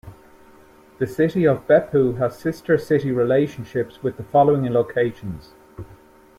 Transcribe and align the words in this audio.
The 0.97 1.05
city 1.05 1.45
of 1.45 1.67
Beppu 1.67 2.17
has 2.17 2.35
sister 2.39 2.75
city 2.79 3.11
relationships 3.11 4.01
with 4.01 4.17
the 4.17 4.23
following 4.23 4.65
locations. 4.73 5.53